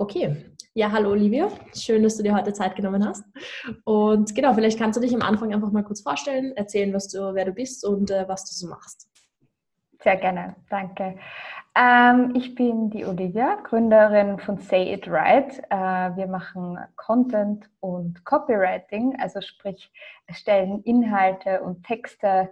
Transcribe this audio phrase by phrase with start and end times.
[0.00, 0.36] Okay,
[0.74, 1.48] ja, hallo Olivia.
[1.74, 3.24] Schön, dass du dir heute Zeit genommen hast.
[3.82, 7.34] Und genau, vielleicht kannst du dich am Anfang einfach mal kurz vorstellen, erzählen, was du,
[7.34, 9.08] wer du bist und äh, was du so machst.
[10.00, 11.18] Sehr gerne, danke.
[11.74, 15.58] Ähm, ich bin die Olivia, Gründerin von Say It Right.
[15.68, 19.90] Äh, wir machen Content und Copywriting, also sprich
[20.28, 22.50] erstellen Inhalte und Texte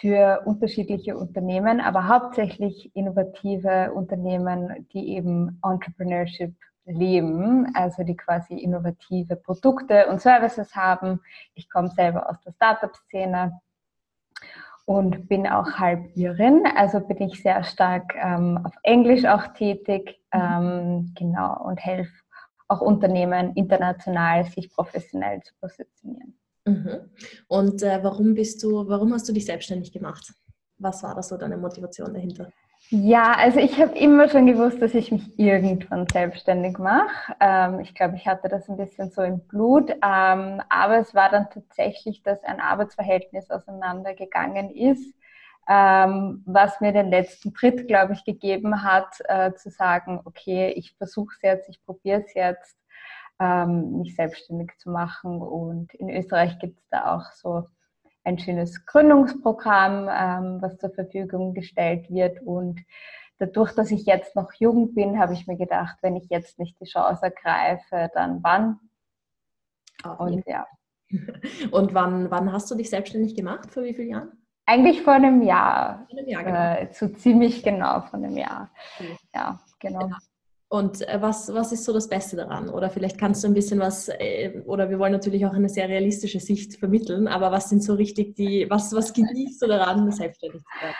[0.00, 6.54] für unterschiedliche Unternehmen, aber hauptsächlich innovative Unternehmen, die eben Entrepreneurship
[6.84, 11.20] leben, also die quasi innovative Produkte und Services haben.
[11.54, 13.60] Ich komme selber aus der Startup-Szene
[14.86, 20.18] und bin auch halb Irin, also bin ich sehr stark ähm, auf Englisch auch tätig,
[20.32, 22.12] ähm, genau, und helfe
[22.68, 26.37] auch Unternehmen international sich professionell zu positionieren.
[26.68, 27.10] Mhm.
[27.48, 30.32] Und äh, warum bist du, warum hast du dich selbstständig gemacht?
[30.78, 32.50] Was war da so deine Motivation dahinter?
[32.90, 37.34] Ja, also ich habe immer schon gewusst, dass ich mich irgendwann selbstständig mache.
[37.40, 41.30] Ähm, ich glaube, ich hatte das ein bisschen so im Blut, ähm, aber es war
[41.30, 45.14] dann tatsächlich, dass ein Arbeitsverhältnis auseinandergegangen ist,
[45.68, 50.94] ähm, was mir den letzten Tritt, glaube ich, gegeben hat, äh, zu sagen, okay, ich
[50.96, 52.78] versuche es jetzt, ich probiere es jetzt
[53.40, 55.40] ähm, mich selbstständig zu machen.
[55.40, 57.64] Und in Österreich gibt es da auch so
[58.24, 62.42] ein schönes Gründungsprogramm, ähm, was zur Verfügung gestellt wird.
[62.42, 62.80] Und
[63.38, 66.78] dadurch, dass ich jetzt noch jung bin, habe ich mir gedacht, wenn ich jetzt nicht
[66.80, 68.78] die Chance ergreife, dann wann?
[70.18, 70.66] Und ja.
[71.70, 73.70] Und wann, wann hast du dich selbstständig gemacht?
[73.70, 74.32] Vor wie vielen Jahren?
[74.66, 76.06] Eigentlich vor einem Jahr.
[76.10, 76.58] Vor einem Jahr genau.
[76.58, 78.70] Äh, so ziemlich genau vor einem Jahr.
[79.34, 80.00] Ja, genau.
[80.00, 80.16] genau.
[80.68, 82.68] Und äh, was, was ist so das Beste daran?
[82.68, 85.88] Oder vielleicht kannst du ein bisschen was, äh, oder wir wollen natürlich auch eine sehr
[85.88, 90.60] realistische Sicht vermitteln, aber was sind so richtig die, was, was genießt du daran, selbstständig
[90.60, 90.96] zu werden?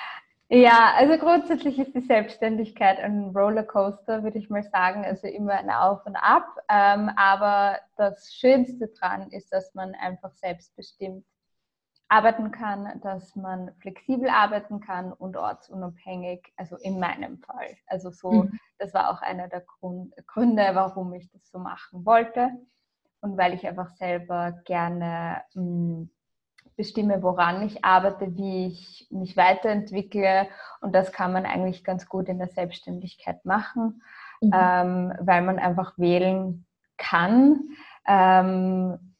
[0.50, 5.68] Ja, also grundsätzlich ist die Selbstständigkeit ein Rollercoaster, würde ich mal sagen, also immer ein
[5.68, 6.46] Auf und Ab.
[6.70, 11.26] Ähm, aber das Schönste daran ist, dass man einfach selbstbestimmt
[12.08, 17.76] arbeiten kann, dass man flexibel arbeiten kann und ortsunabhängig, also in meinem Fall.
[17.86, 18.58] Also so, mhm.
[18.78, 22.50] das war auch einer der Grund, Gründe, warum ich das so machen wollte
[23.20, 26.10] und weil ich einfach selber gerne mh, hm,
[26.76, 30.48] bestimme, woran ich arbeite, wie ich mich weiterentwickle
[30.80, 34.02] und das kann man eigentlich ganz gut in der Selbstständigkeit machen,
[34.40, 34.52] mhm.
[34.54, 36.64] ähm, weil man einfach wählen
[36.96, 37.70] kann.
[38.06, 39.16] Ähm,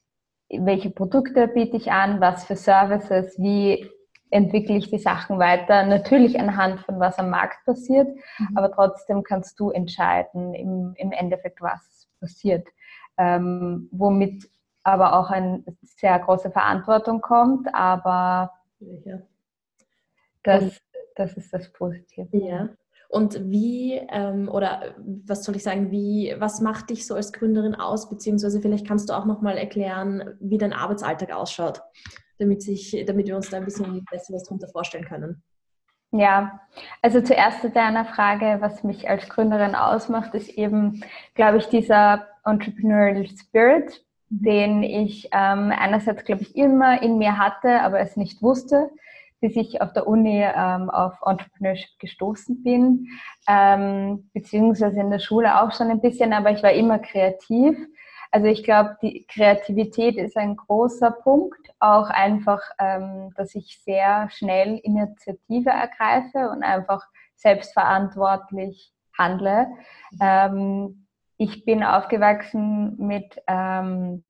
[0.49, 3.89] welche Produkte biete ich an, was für Services, wie
[4.31, 5.85] entwickle ich die Sachen weiter.
[5.85, 8.57] Natürlich anhand von was am Markt passiert, mhm.
[8.57, 12.67] aber trotzdem kannst du entscheiden im, im Endeffekt, was passiert.
[13.17, 14.49] Ähm, womit
[14.83, 19.19] aber auch eine sehr große Verantwortung kommt, aber ja.
[20.43, 20.81] das,
[21.15, 22.29] das ist das Positive.
[22.31, 22.69] Ja.
[23.09, 24.93] Und wie, ähm, oder
[25.25, 28.07] was soll ich sagen, wie, was macht dich so als Gründerin aus?
[28.07, 31.81] Beziehungsweise vielleicht kannst du auch nochmal erklären, wie dein Arbeitsalltag ausschaut,
[32.37, 35.41] damit, sich, damit wir uns da ein bisschen besser was darunter vorstellen können.
[36.11, 36.61] Ja,
[37.01, 41.03] also zuerst zu deiner Frage, was mich als Gründerin ausmacht, ist eben,
[41.33, 47.81] glaube ich, dieser Entrepreneurial Spirit, den ich ähm, einerseits, glaube ich, immer in mir hatte,
[47.81, 48.91] aber es nicht wusste
[49.41, 53.07] bis ich auf der Uni ähm, auf Entrepreneurship gestoßen bin,
[53.47, 57.77] ähm, beziehungsweise in der Schule auch schon ein bisschen, aber ich war immer kreativ.
[58.31, 61.71] Also ich glaube, die Kreativität ist ein großer Punkt.
[61.79, 69.67] Auch einfach, ähm, dass ich sehr schnell Initiative ergreife und einfach selbstverantwortlich handle.
[70.21, 71.07] Ähm,
[71.37, 74.23] ich bin aufgewachsen mit ähm,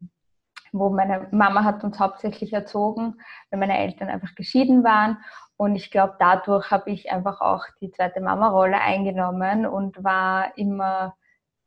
[0.71, 3.15] wo meine Mama hat uns hauptsächlich erzogen,
[3.49, 5.17] weil meine Eltern einfach geschieden waren.
[5.57, 11.15] Und ich glaube, dadurch habe ich einfach auch die zweite Mama-Rolle eingenommen und war immer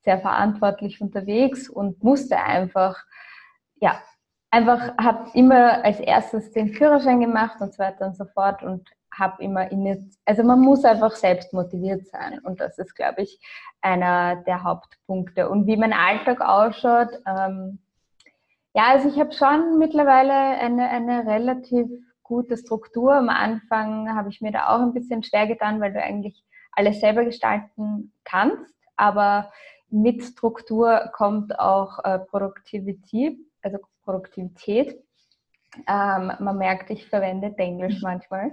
[0.03, 3.05] sehr verantwortlich unterwegs und musste einfach,
[3.77, 4.01] ja,
[4.51, 8.89] einfach habe immer als erstes den Führerschein gemacht und so weiter und so fort und
[9.15, 13.41] habe immer in, also man muss einfach selbst motiviert sein und das ist, glaube ich,
[13.83, 15.49] einer der Hauptpunkte.
[15.49, 17.79] Und wie mein Alltag ausschaut, ähm,
[18.75, 21.89] ja, also ich habe schon mittlerweile eine, eine relativ
[22.23, 23.15] gute Struktur.
[23.15, 26.43] Am Anfang habe ich mir da auch ein bisschen schwer getan, weil du eigentlich
[26.73, 28.75] alles selber gestalten kannst.
[28.97, 29.51] Aber
[29.91, 34.99] mit Struktur kommt auch äh, Produktivität, also Produktivität.
[35.87, 38.53] Ähm, man merkt, ich verwende Englisch manchmal.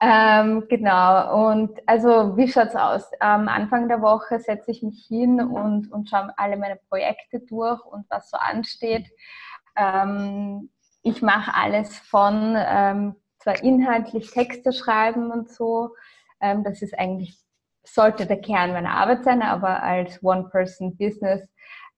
[0.00, 3.10] Ähm, genau, und also wie schaut es aus?
[3.20, 7.84] Am Anfang der Woche setze ich mich hin und, und schaue alle meine Projekte durch
[7.84, 9.06] und was so ansteht.
[9.76, 10.70] Ähm,
[11.02, 15.94] ich mache alles von ähm, zwar inhaltlich Texte schreiben und so.
[16.40, 17.38] Ähm, das ist eigentlich
[17.86, 21.46] sollte der Kern meiner Arbeit sein, aber als One-Person-Business,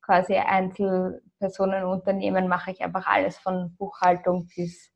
[0.03, 4.91] quasi Einzelpersonenunternehmen, mache ich einfach alles von Buchhaltung bis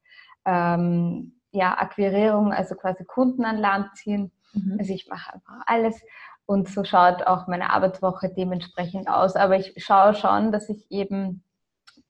[0.45, 4.33] ähm, ja, Akquirierung, also quasi Kunden an Land ziehen.
[4.53, 4.77] Mhm.
[4.79, 6.01] Also ich mache einfach alles
[6.47, 9.37] und so schaut auch meine Arbeitswoche dementsprechend aus.
[9.37, 11.45] Aber ich schaue schon, dass ich eben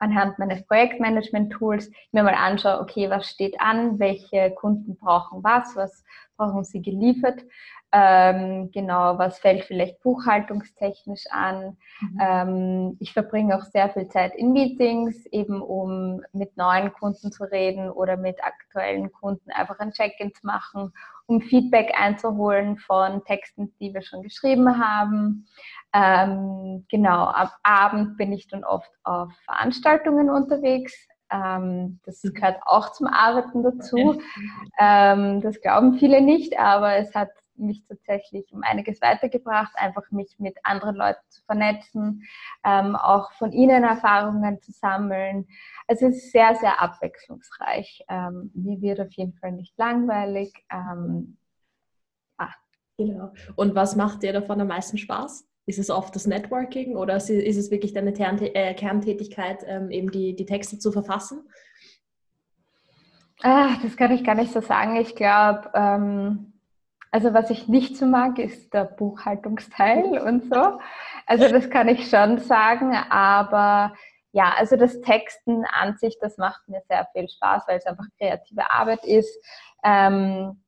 [0.01, 6.05] anhand meines Projektmanagement-Tools mir mal anschaue, okay, was steht an, welche Kunden brauchen was, was
[6.37, 7.45] brauchen sie geliefert,
[7.93, 11.77] ähm, genau, was fällt vielleicht buchhaltungstechnisch an.
[12.01, 12.19] Mhm.
[12.21, 17.45] Ähm, ich verbringe auch sehr viel Zeit in Meetings, eben um mit neuen Kunden zu
[17.45, 20.93] reden oder mit aktuellen Kunden einfach ein Check-in zu machen,
[21.27, 25.49] um Feedback einzuholen von Texten, die wir schon geschrieben haben.
[25.93, 30.95] Ähm, genau, ab Abend bin ich dann oft auf Veranstaltungen unterwegs.
[31.31, 32.35] Ähm, das mhm.
[32.35, 34.21] gehört auch zum Arbeiten dazu.
[34.79, 40.39] Ähm, das glauben viele nicht, aber es hat mich tatsächlich um einiges weitergebracht, einfach mich
[40.39, 42.27] mit anderen Leuten zu vernetzen,
[42.65, 45.47] ähm, auch von ihnen Erfahrungen zu sammeln.
[45.87, 48.05] Also es ist sehr, sehr abwechslungsreich.
[48.09, 50.53] Ähm, mir wird auf jeden Fall nicht langweilig.
[50.73, 51.37] Ähm,
[52.39, 52.55] ah.
[52.97, 53.33] Genau.
[53.57, 55.50] Und was macht dir davon am meisten Spaß?
[55.71, 60.35] Ist es oft das Networking oder ist es wirklich deine äh, Kerntätigkeit, ähm, eben die,
[60.35, 61.49] die Texte zu verfassen?
[63.41, 64.97] Ah, das kann ich gar nicht so sagen.
[64.97, 66.55] Ich glaube, ähm,
[67.13, 70.81] also was ich nicht so mag, ist der Buchhaltungsteil und so.
[71.25, 73.95] Also das kann ich schon sagen, aber
[74.33, 78.07] ja, also das Texten an sich, das macht mir sehr viel Spaß, weil es einfach
[78.19, 79.39] kreative Arbeit ist.
[79.85, 80.65] Ähm,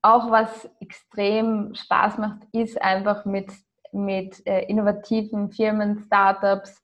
[0.00, 3.52] auch was extrem Spaß macht, ist einfach mit,
[3.92, 6.82] mit äh, innovativen Firmen, Startups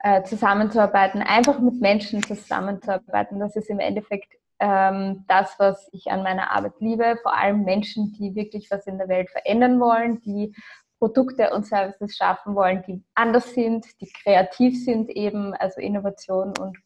[0.00, 3.40] äh, zusammenzuarbeiten, einfach mit Menschen zusammenzuarbeiten.
[3.40, 8.12] Das ist im Endeffekt ähm, das, was ich an meiner Arbeit liebe, vor allem Menschen,
[8.12, 10.54] die wirklich was in der Welt verändern wollen, die
[10.98, 16.78] Produkte und Services schaffen wollen, die anders sind, die kreativ sind eben, also Innovation und,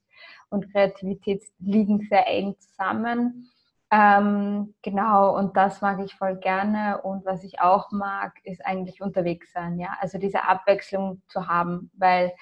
[0.50, 3.50] und Kreativität liegen sehr eng zusammen.
[3.92, 7.00] Ähm, genau, und das mag ich voll gerne.
[7.02, 9.96] Und was ich auch mag, ist eigentlich unterwegs sein, ja.
[10.00, 12.32] Also diese Abwechslung zu haben, weil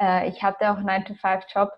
[0.00, 1.72] äh, ich hatte auch einen 9-to-5-Job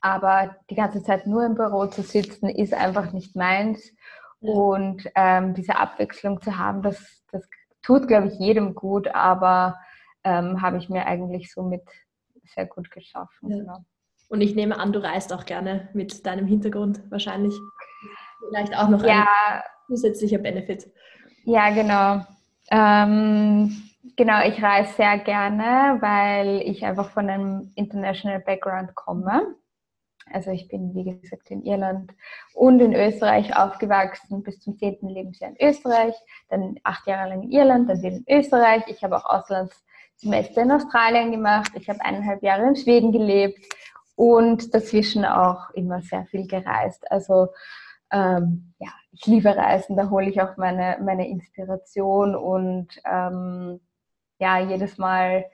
[0.00, 3.92] aber die ganze Zeit nur im Büro zu sitzen, ist einfach nicht meins.
[4.40, 7.46] Und ähm, diese Abwechslung zu haben, das, das
[7.82, 9.78] tut, glaube ich, jedem gut, aber
[10.24, 11.82] ähm, habe ich mir eigentlich somit
[12.44, 13.50] sehr gut geschaffen.
[13.50, 13.58] Ja.
[13.58, 13.84] Genau.
[14.30, 17.52] Und ich nehme an, du reist auch gerne mit deinem Hintergrund wahrscheinlich.
[18.48, 20.88] Vielleicht auch noch ja, ein zusätzlicher Benefit.
[21.44, 22.24] Ja, genau.
[22.70, 23.76] Ähm,
[24.16, 29.56] genau, ich reise sehr gerne, weil ich einfach von einem International Background komme.
[30.32, 32.12] Also ich bin, wie gesagt, in Irland
[32.54, 36.14] und in Österreich aufgewachsen, bis zum zehnten Lebensjahr in Österreich,
[36.48, 38.84] dann acht Jahre lang in Irland, dann wieder in Österreich.
[38.86, 41.72] Ich habe auch Auslandssemester in Australien gemacht.
[41.74, 43.58] Ich habe eineinhalb Jahre in Schweden gelebt
[44.20, 47.10] und dazwischen auch immer sehr viel gereist.
[47.10, 47.48] Also
[48.12, 53.80] ähm, ja, ich liebe Reisen, da hole ich auch meine, meine Inspiration und ähm,
[54.38, 55.46] ja, jedes Mal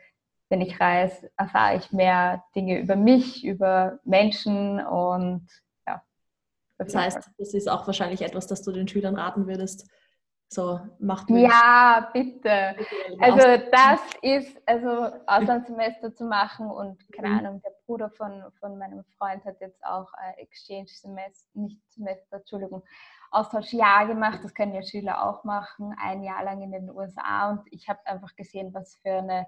[0.49, 5.47] wenn ich reise, erfahre ich mehr Dinge über mich, über Menschen und
[5.87, 6.03] ja.
[6.79, 9.89] Das heißt, das ist auch wahrscheinlich etwas, das du den Schülern raten würdest.
[10.49, 11.43] So, macht mit.
[11.43, 12.77] Ja, bitte.
[13.19, 17.39] Also das ist, also Auslandssemester zu machen und keine mhm.
[17.39, 22.85] Ahnung, der Bruder von, von meinem Freund hat jetzt auch äh, Exchange-Semester, nicht Semester, Entschuldigung,
[23.33, 24.41] Austauschjahr gemacht.
[24.45, 27.99] Das können ja Schüler auch machen, ein Jahr lang in den USA und ich habe
[28.05, 29.47] einfach gesehen, was für eine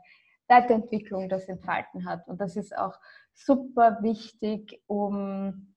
[0.49, 2.27] Weiterentwicklung das entfalten hat.
[2.27, 2.99] Und das ist auch
[3.35, 5.75] super wichtig, um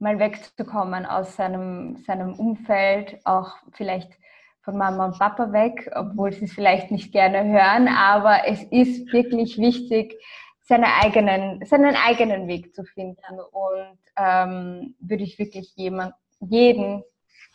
[0.00, 4.12] mal wegzukommen aus seinem, seinem Umfeld, auch vielleicht
[4.64, 9.12] von Mama und Papa weg, obwohl sie es vielleicht nicht gerne hören, aber es ist
[9.12, 10.18] wirklich wichtig,
[10.62, 13.38] seine eigenen, seinen eigenen Weg zu finden.
[13.52, 17.02] Und ähm, würde ich wirklich jemand, jeden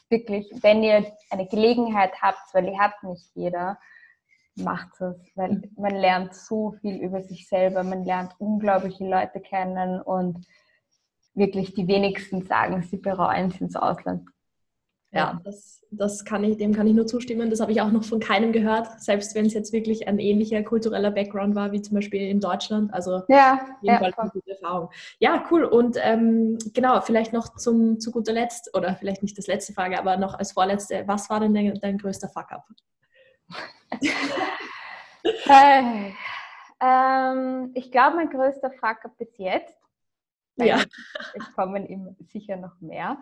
[0.09, 3.77] wirklich, wenn ihr eine Gelegenheit habt, weil die hat nicht jeder,
[4.55, 10.01] macht es, weil man lernt so viel über sich selber, man lernt unglaubliche Leute kennen
[10.01, 10.45] und
[11.33, 14.27] wirklich die wenigsten sagen, sie bereuen es ins Ausland.
[15.11, 17.49] Ja, das, das kann ich, dem kann ich nur zustimmen.
[17.49, 20.61] Das habe ich auch noch von keinem gehört, selbst wenn es jetzt wirklich ein ähnlicher
[20.61, 22.93] kultureller Background war, wie zum Beispiel in Deutschland.
[22.93, 24.89] Also ja, jedenfalls ja, eine gute Erfahrung.
[25.17, 25.63] Ja, cool.
[25.63, 29.97] Und ähm, genau, vielleicht noch zum, zu guter Letzt, oder vielleicht nicht das letzte Frage,
[29.97, 32.67] aber noch als vorletzte, was war denn dein, dein größter Fuck-up?
[35.23, 36.11] äh,
[36.81, 39.75] ähm, ich glaube, mein größter Fuck-up bis jetzt,
[40.57, 40.83] ja.
[41.33, 43.17] es kommen ihm sicher noch mehr,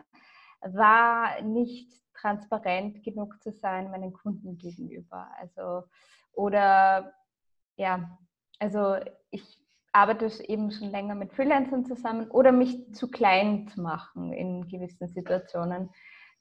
[0.62, 5.30] war nicht transparent genug zu sein meinen Kunden gegenüber.
[5.40, 5.84] Also,
[6.34, 7.14] oder
[7.76, 8.18] ja,
[8.60, 8.96] also
[9.30, 9.60] ich
[9.92, 15.08] arbeite eben schon länger mit Freelancern zusammen oder mich zu klein zu machen in gewissen
[15.08, 15.90] Situationen,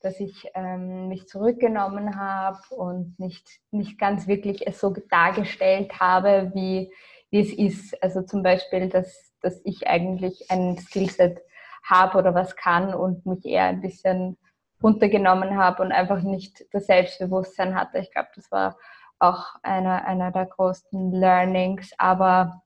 [0.00, 6.52] dass ich ähm, mich zurückgenommen habe und nicht, nicht ganz wirklich es so dargestellt habe,
[6.54, 6.92] wie,
[7.30, 8.02] wie es ist.
[8.02, 11.40] Also zum Beispiel, dass, dass ich eigentlich ein Skillset
[11.86, 14.36] habe oder was kann und mich eher ein bisschen
[14.82, 17.98] runtergenommen habe und einfach nicht das Selbstbewusstsein hatte.
[17.98, 18.76] Ich glaube, das war
[19.18, 21.92] auch einer, einer der größten Learnings.
[21.98, 22.62] Aber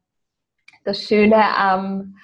[0.84, 2.16] das Schöne am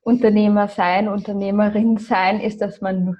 [0.00, 3.18] Unternehmer sein, Unternehmerin sein, ist, dass man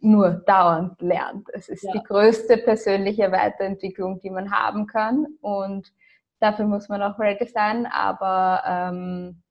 [0.00, 1.48] nur dauernd lernt.
[1.52, 1.92] Es ist ja.
[1.92, 5.26] die größte persönliche Weiterentwicklung, die man haben kann.
[5.40, 5.92] Und
[6.40, 7.86] dafür muss man auch ready sein.
[7.86, 9.41] Aber ähm,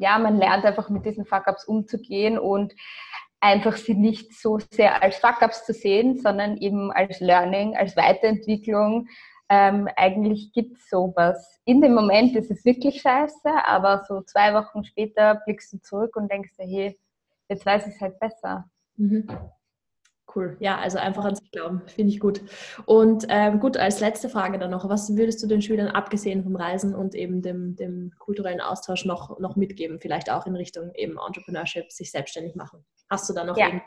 [0.00, 2.74] ja, man lernt einfach mit diesen Fuck-Ups umzugehen und
[3.38, 9.08] einfach sie nicht so sehr als Fuck-Ups zu sehen, sondern eben als Learning, als Weiterentwicklung.
[9.50, 11.60] Ähm, eigentlich gibt es sowas.
[11.66, 16.16] In dem Moment ist es wirklich scheiße, aber so zwei Wochen später blickst du zurück
[16.16, 16.98] und denkst dir, hey,
[17.48, 18.70] jetzt weiß ich es halt besser.
[18.96, 19.28] Mhm.
[20.34, 20.56] Cool.
[20.60, 22.40] Ja, also einfach an sich glauben, finde ich gut.
[22.86, 26.56] Und ähm, gut, als letzte Frage dann noch, was würdest du den Schülern abgesehen vom
[26.56, 29.98] Reisen und eben dem, dem kulturellen Austausch noch, noch mitgeben?
[30.00, 32.84] Vielleicht auch in Richtung eben Entrepreneurship, sich selbstständig machen.
[33.08, 33.80] Hast du da noch ja.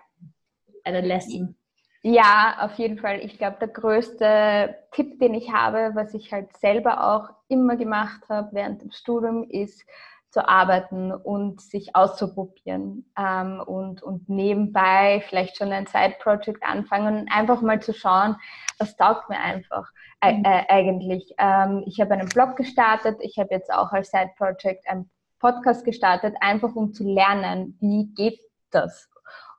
[0.83, 1.55] eine Lesson?
[2.01, 3.21] Ja, auf jeden Fall.
[3.21, 8.21] Ich glaube, der größte Tipp, den ich habe, was ich halt selber auch immer gemacht
[8.27, 9.85] habe während dem Studium, ist,
[10.33, 17.31] zu arbeiten und sich auszuprobieren ähm, und, und nebenbei vielleicht schon ein Side-Project anfangen und
[17.31, 18.35] einfach mal zu schauen,
[18.79, 19.87] was taugt mir einfach
[20.21, 20.43] äh, mhm.
[20.43, 21.35] äh, eigentlich.
[21.37, 25.07] Ähm, ich habe einen Blog gestartet, ich habe jetzt auch als Side-Project einen
[25.39, 28.39] Podcast gestartet, einfach um zu lernen, wie geht
[28.71, 29.07] das.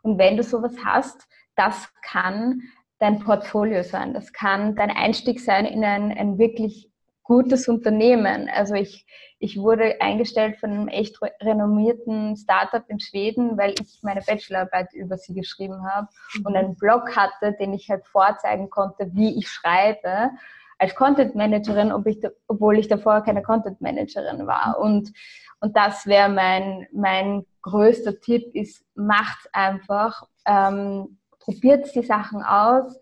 [0.03, 2.63] Und wenn du sowas hast, das kann
[2.99, 6.91] dein Portfolio sein, das kann dein Einstieg sein in ein, ein wirklich
[7.25, 8.49] gutes Unternehmen.
[8.55, 9.07] Also ich,
[9.39, 15.17] ich wurde eingestellt von einem echt renommierten Startup in Schweden, weil ich meine Bachelorarbeit über
[15.17, 16.47] sie geschrieben habe mhm.
[16.47, 20.31] und einen Blog hatte, den ich halt vorzeigen konnte, wie ich schreibe
[20.79, 24.79] als Content Managerin, ob ich, obwohl ich davor keine Content Managerin war.
[24.79, 25.13] Und,
[25.61, 33.01] und das wäre mein, mein größter Tipp, ist macht einfach, ähm, probiert die Sachen aus.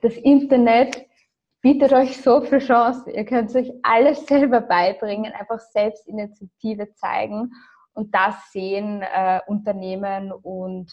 [0.00, 1.06] Das Internet
[1.64, 3.14] bietet euch so viel Chancen.
[3.14, 7.52] Ihr könnt euch alles selber beibringen, einfach Selbstinitiative zeigen
[7.94, 10.92] und das sehen äh, Unternehmen und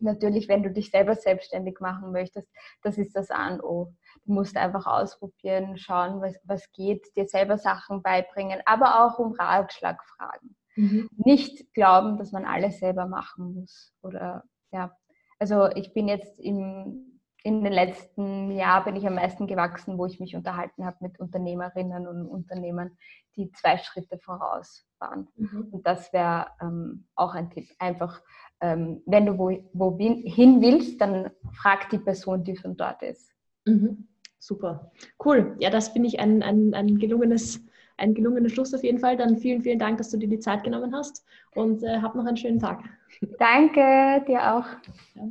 [0.00, 2.48] natürlich, wenn du dich selber selbstständig machen möchtest,
[2.82, 3.94] das ist das A und O.
[4.24, 9.32] Du musst einfach ausprobieren, schauen, was, was geht, dir selber Sachen beibringen, aber auch um
[9.32, 10.56] Ratschlag fragen.
[10.74, 11.08] Mhm.
[11.16, 13.94] Nicht glauben, dass man alles selber machen muss.
[14.02, 14.90] Oder ja,
[15.38, 17.13] also ich bin jetzt im
[17.44, 21.20] in den letzten Jahren bin ich am meisten gewachsen, wo ich mich unterhalten habe mit
[21.20, 22.92] Unternehmerinnen und Unternehmern,
[23.36, 25.28] die zwei Schritte voraus waren.
[25.36, 25.68] Mhm.
[25.70, 27.68] Und das wäre ähm, auch ein Tipp.
[27.78, 28.22] Einfach,
[28.60, 33.30] ähm, wenn du wo, wo willst, dann frag die Person, die schon dort ist.
[33.66, 34.08] Mhm.
[34.38, 34.90] Super.
[35.22, 35.54] Cool.
[35.58, 37.62] Ja, das finde ich ein, ein, ein gelungenes
[37.96, 39.16] ein gelungener Schluss auf jeden Fall.
[39.16, 41.24] Dann vielen, vielen Dank, dass du dir die Zeit genommen hast
[41.54, 42.82] und äh, hab noch einen schönen Tag.
[43.38, 44.66] Danke, dir auch.
[45.14, 45.28] Ja.